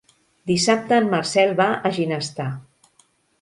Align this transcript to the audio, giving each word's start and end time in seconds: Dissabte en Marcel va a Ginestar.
Dissabte 0.51 0.97
en 1.01 1.09
Marcel 1.11 1.53
va 1.61 1.67
a 1.91 1.93
Ginestar. 1.99 2.49